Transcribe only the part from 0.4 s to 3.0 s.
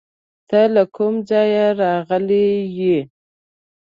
ته له کوم ځایه راغلی یې؟